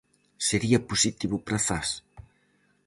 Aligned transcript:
Sería 0.47 0.79
positivo 0.89 1.35
para 1.45 1.63
Zas? 1.67 1.89